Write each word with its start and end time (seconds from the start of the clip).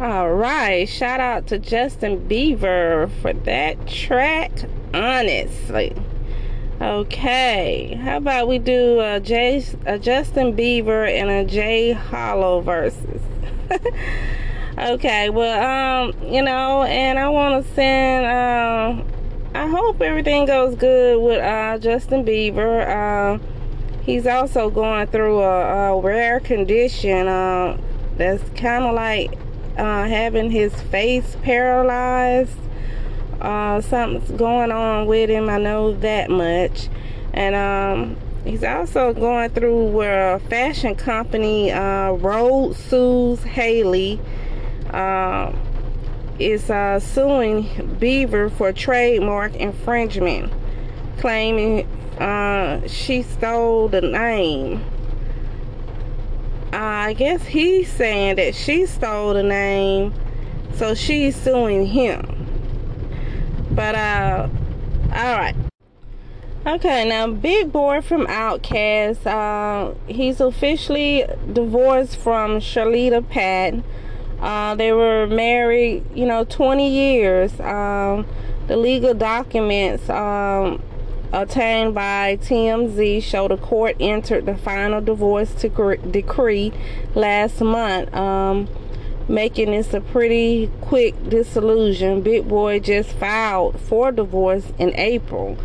All 0.00 0.32
right, 0.32 0.88
shout 0.88 1.18
out 1.18 1.48
to 1.48 1.58
Justin 1.58 2.28
Bieber 2.28 3.10
for 3.20 3.32
that 3.32 3.88
track. 3.88 4.52
Honestly, 4.94 5.92
okay. 6.80 7.98
How 8.00 8.18
about 8.18 8.46
we 8.46 8.60
do 8.60 9.00
a, 9.00 9.18
J, 9.18 9.64
a 9.86 9.98
Justin 9.98 10.56
Bieber 10.56 11.10
and 11.10 11.28
a 11.28 11.44
Jay 11.44 11.90
Hollow 11.90 12.60
versus? 12.60 13.20
okay, 14.78 15.30
well, 15.30 16.12
um, 16.12 16.32
you 16.32 16.42
know, 16.42 16.84
and 16.84 17.18
I 17.18 17.28
want 17.30 17.66
to 17.66 17.74
send. 17.74 18.24
Uh, 18.24 19.02
I 19.58 19.66
hope 19.66 20.00
everything 20.00 20.44
goes 20.44 20.76
good 20.76 21.20
with 21.20 21.40
uh, 21.40 21.76
Justin 21.78 22.24
Bieber. 22.24 22.86
Uh, 22.86 23.42
he's 24.02 24.28
also 24.28 24.70
going 24.70 25.08
through 25.08 25.40
a, 25.40 25.90
a 25.90 26.00
rare 26.00 26.38
condition 26.38 27.26
uh, 27.26 27.76
that's 28.16 28.48
kind 28.50 28.84
of 28.84 28.94
like 28.94 29.36
uh, 29.78 30.06
having 30.06 30.50
his 30.50 30.74
face 30.82 31.36
paralyzed. 31.42 32.58
Uh, 33.40 33.80
something's 33.80 34.30
going 34.32 34.72
on 34.72 35.06
with 35.06 35.30
him. 35.30 35.48
I 35.48 35.58
know 35.58 35.92
that 35.92 36.28
much. 36.28 36.88
And 37.32 37.54
um, 37.54 38.16
he's 38.44 38.64
also 38.64 39.14
going 39.14 39.50
through 39.50 39.86
where 39.86 40.34
a 40.34 40.40
fashion 40.40 40.96
company, 40.96 41.70
uh, 41.70 42.12
Rhode 42.12 42.74
sues 42.76 43.42
Hailey, 43.44 44.20
uh, 44.90 45.52
is 46.38 46.70
uh, 46.70 46.98
suing 46.98 47.64
Bieber 48.00 48.50
for 48.50 48.72
trademark 48.72 49.54
infringement, 49.56 50.52
claiming 51.18 51.86
uh, 52.20 52.86
she 52.88 53.22
stole 53.22 53.88
the 53.88 54.00
name. 54.00 54.84
I 56.72 57.14
guess 57.14 57.44
he's 57.44 57.90
saying 57.90 58.36
that 58.36 58.54
she 58.54 58.86
stole 58.86 59.34
the 59.34 59.42
name, 59.42 60.14
so 60.74 60.94
she's 60.94 61.34
suing 61.34 61.86
him. 61.86 62.46
But 63.70 63.94
uh, 63.94 64.48
all 65.14 65.38
right. 65.38 65.54
Okay, 66.66 67.08
now 67.08 67.28
Big 67.28 67.72
Boi 67.72 68.02
from 68.02 68.26
Outkast, 68.26 69.26
uh, 69.26 69.94
he's 70.06 70.40
officially 70.40 71.24
divorced 71.52 72.16
from 72.16 72.58
Sherlita 72.58 73.26
Patton. 73.26 73.84
Uh, 74.40 74.74
they 74.74 74.92
were 74.92 75.26
married, 75.26 76.04
you 76.14 76.26
know, 76.26 76.44
20 76.44 76.90
years. 76.90 77.58
Um, 77.60 78.26
the 78.66 78.76
legal 78.76 79.14
documents 79.14 80.10
um, 80.10 80.82
obtained 81.32 81.94
by 81.94 82.38
TMZ 82.42 83.22
show 83.22 83.48
the 83.48 83.56
court 83.56 83.96
entered 84.00 84.46
the 84.46 84.56
final 84.56 85.00
divorce 85.00 85.52
decree 85.52 86.72
last 87.14 87.60
month, 87.60 88.14
um, 88.14 88.68
making 89.28 89.70
this 89.72 89.92
a 89.92 90.00
pretty 90.00 90.70
quick 90.80 91.14
dissolution. 91.28 92.22
Big 92.22 92.48
Boi 92.48 92.80
just 92.80 93.10
filed 93.12 93.78
for 93.80 94.10
divorce 94.10 94.72
in 94.78 94.94
April. 94.94 95.58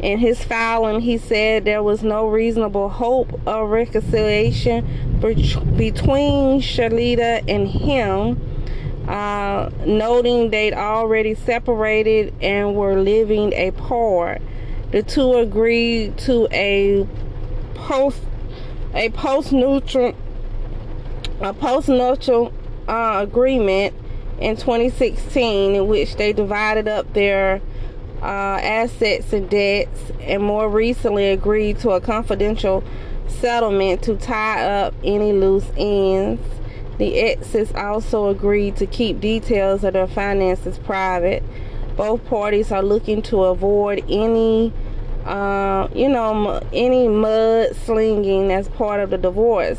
In 0.00 0.18
his 0.18 0.42
filing, 0.42 1.00
he 1.02 1.16
said 1.16 1.64
there 1.64 1.82
was 1.82 2.02
no 2.02 2.26
reasonable 2.26 2.88
hope 2.88 3.40
of 3.46 3.68
reconciliation 3.70 4.84
between 5.20 6.60
Sherlita 6.60 7.44
and 7.46 7.68
him, 7.68 8.40
uh, 9.08 9.70
noting 9.86 10.50
they'd 10.50 10.74
already 10.74 11.36
separated 11.36 12.34
and 12.40 12.74
were 12.74 12.96
living 12.96 13.54
apart. 13.54 14.42
The 14.92 15.02
two 15.02 15.34
agreed 15.34 16.18
to 16.18 16.46
a 16.52 17.06
post 17.74 18.20
a 18.94 19.08
post 19.08 19.50
neutral 19.50 20.14
a 21.40 21.54
post 21.54 21.88
neutral 21.88 22.52
uh, 22.86 23.20
agreement 23.22 23.94
in 24.38 24.56
2016 24.56 25.74
in 25.74 25.86
which 25.86 26.16
they 26.16 26.34
divided 26.34 26.88
up 26.88 27.10
their 27.14 27.62
uh, 28.20 28.58
assets 28.60 29.32
and 29.32 29.48
debts 29.48 30.12
and 30.20 30.42
more 30.42 30.68
recently 30.68 31.30
agreed 31.30 31.78
to 31.78 31.90
a 31.90 32.00
confidential 32.00 32.84
settlement 33.26 34.02
to 34.02 34.16
tie 34.16 34.62
up 34.62 34.94
any 35.02 35.32
loose 35.32 35.70
ends. 35.76 36.42
The 36.98 37.18
exes 37.18 37.72
also 37.72 38.28
agreed 38.28 38.76
to 38.76 38.86
keep 38.86 39.20
details 39.20 39.82
of 39.84 39.94
their 39.94 40.06
finances 40.06 40.78
private. 40.78 41.42
Both 42.02 42.26
parties 42.26 42.72
are 42.72 42.82
looking 42.82 43.22
to 43.30 43.44
avoid 43.44 44.04
any, 44.10 44.72
uh, 45.24 45.86
you 45.94 46.08
know, 46.08 46.60
any 46.72 47.06
mud 47.06 47.76
slinging 47.76 48.50
as 48.50 48.66
part 48.66 48.98
of 48.98 49.10
the 49.10 49.18
divorce. 49.18 49.78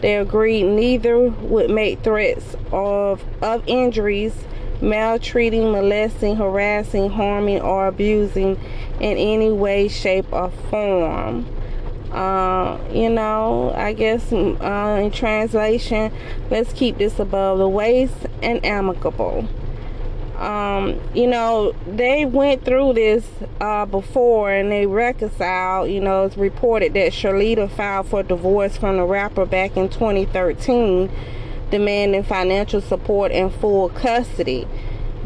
They 0.00 0.14
agreed 0.14 0.62
neither 0.62 1.18
would 1.18 1.68
make 1.68 2.04
threats 2.04 2.54
of 2.70 3.24
of 3.42 3.64
injuries, 3.66 4.32
maltreating, 4.80 5.72
molesting, 5.72 6.36
harassing, 6.36 7.10
harming, 7.10 7.62
or 7.62 7.88
abusing 7.88 8.60
in 9.00 9.18
any 9.18 9.50
way, 9.50 9.88
shape, 9.88 10.32
or 10.32 10.52
form. 10.70 11.48
Uh, 12.12 12.78
you 12.92 13.10
know, 13.10 13.72
I 13.74 13.92
guess 13.92 14.32
uh, 14.32 15.00
in 15.02 15.10
translation, 15.10 16.12
let's 16.48 16.72
keep 16.74 16.98
this 16.98 17.18
above 17.18 17.58
the 17.58 17.68
waist 17.68 18.14
and 18.40 18.64
amicable 18.64 19.48
um, 20.38 21.00
you 21.14 21.26
know, 21.26 21.72
they 21.86 22.26
went 22.26 22.64
through 22.64 22.92
this 22.92 23.26
uh, 23.60 23.86
before 23.86 24.52
and 24.52 24.70
they 24.70 24.86
reconciled. 24.86 25.90
You 25.90 26.00
know, 26.00 26.26
it's 26.26 26.36
reported 26.36 26.92
that 26.94 27.12
Sherlita 27.12 27.70
filed 27.70 28.08
for 28.08 28.22
divorce 28.22 28.76
from 28.76 28.98
the 28.98 29.04
rapper 29.04 29.46
back 29.46 29.78
in 29.78 29.88
2013, 29.88 31.10
demanding 31.70 32.22
financial 32.22 32.82
support 32.82 33.32
and 33.32 33.52
full 33.52 33.88
custody. 33.88 34.68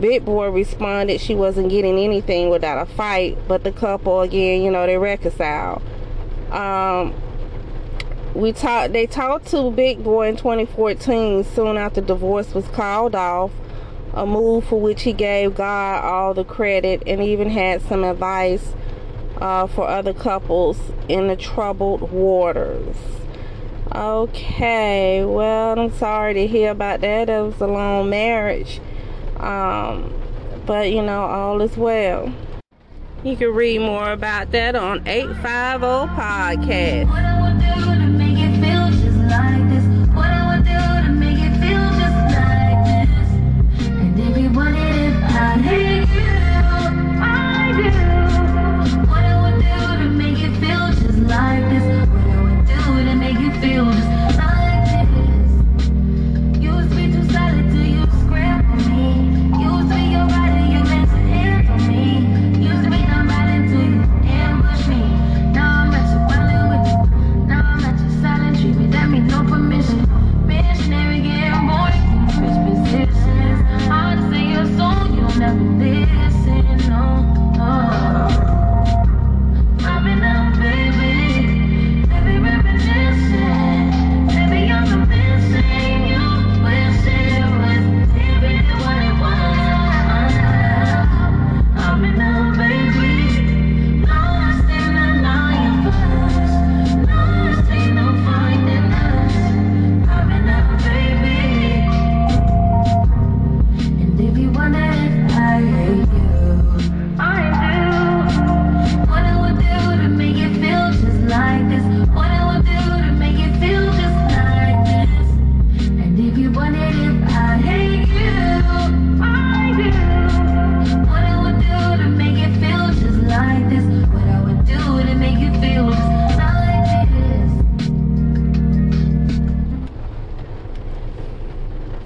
Big 0.00 0.24
Boi 0.24 0.48
responded 0.48 1.20
she 1.20 1.34
wasn't 1.34 1.70
getting 1.70 1.98
anything 1.98 2.48
without 2.48 2.80
a 2.80 2.86
fight, 2.86 3.36
but 3.48 3.64
the 3.64 3.72
couple 3.72 4.20
again, 4.20 4.62
you 4.62 4.70
know, 4.70 4.86
they 4.86 4.96
reconciled. 4.96 5.82
Um, 6.52 7.14
we 8.34 8.52
talked. 8.52 8.92
They 8.92 9.06
talked 9.06 9.48
to 9.48 9.72
Big 9.72 10.04
Boi 10.04 10.28
in 10.28 10.36
2014, 10.36 11.42
soon 11.42 11.76
after 11.76 12.00
divorce 12.00 12.54
was 12.54 12.66
called 12.68 13.16
off 13.16 13.50
a 14.14 14.26
move 14.26 14.64
for 14.66 14.80
which 14.80 15.02
he 15.02 15.12
gave 15.12 15.54
God 15.54 16.04
all 16.04 16.34
the 16.34 16.44
credit 16.44 17.02
and 17.06 17.22
even 17.22 17.50
had 17.50 17.82
some 17.82 18.04
advice 18.04 18.74
uh, 19.40 19.66
for 19.66 19.88
other 19.88 20.12
couples 20.12 20.78
in 21.08 21.28
the 21.28 21.36
troubled 21.36 22.10
waters. 22.12 22.96
Okay, 23.94 25.24
well, 25.24 25.78
I'm 25.78 25.92
sorry 25.92 26.34
to 26.34 26.46
hear 26.46 26.70
about 26.70 27.00
that. 27.00 27.28
It 27.28 27.42
was 27.42 27.60
a 27.60 27.66
long 27.66 28.08
marriage. 28.08 28.80
Um, 29.36 30.14
but 30.66 30.92
you 30.92 31.02
know, 31.02 31.22
all 31.22 31.60
is 31.60 31.76
well. 31.76 32.32
You 33.24 33.36
can 33.36 33.52
read 33.54 33.80
more 33.80 34.12
about 34.12 34.52
that 34.52 34.76
on 34.76 35.06
850 35.06 36.14
Podcast. 36.14 37.99